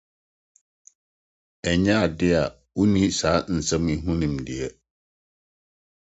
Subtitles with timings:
[1.69, 2.43] Ɛnyɛ ade a
[2.75, 4.69] wonni saa nsɛm yi ho nimdeɛ.